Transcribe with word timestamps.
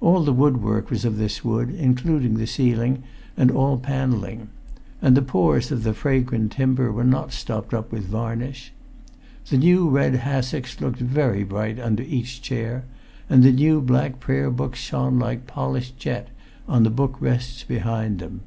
All 0.00 0.22
the 0.24 0.32
woodwork 0.32 0.88
was 0.88 1.04
of 1.04 1.18
this 1.18 1.44
wood, 1.44 1.68
including 1.68 2.38
the 2.38 2.46
ceiling 2.46 3.02
and 3.36 3.50
all 3.50 3.76
panelling; 3.76 4.48
and 5.02 5.14
the 5.14 5.20
pores 5.20 5.70
of 5.70 5.82
the 5.82 5.92
fragrant 5.92 6.52
timber 6.52 6.90
were 6.90 7.04
not 7.04 7.30
stopped 7.30 7.74
up 7.74 7.92
with 7.92 8.04
varnish. 8.06 8.72
The 9.50 9.58
new 9.58 9.80
red[Pg 9.80 10.16
379] 10.22 10.32
hassocks 10.32 10.80
looked 10.80 10.98
very 11.00 11.44
bright 11.44 11.78
under 11.78 12.02
each 12.04 12.40
chair, 12.40 12.86
and 13.28 13.42
the 13.42 13.52
new 13.52 13.82
black 13.82 14.18
prayer 14.18 14.50
books 14.50 14.78
shone 14.78 15.18
like 15.18 15.46
polished 15.46 15.98
jet 15.98 16.28
on 16.66 16.82
the 16.82 16.88
book 16.88 17.20
rests 17.20 17.62
behind 17.62 18.18
them. 18.18 18.40